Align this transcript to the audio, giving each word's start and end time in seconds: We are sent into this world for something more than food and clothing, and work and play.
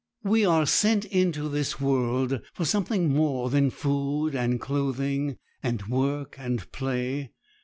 We 0.23 0.47
are 0.47 0.65
sent 0.65 1.05
into 1.05 1.47
this 1.47 1.79
world 1.79 2.41
for 2.55 2.65
something 2.65 3.13
more 3.13 3.51
than 3.51 3.69
food 3.69 4.33
and 4.33 4.59
clothing, 4.59 5.37
and 5.61 5.85
work 5.85 6.33
and 6.39 6.71
play. 6.71 7.33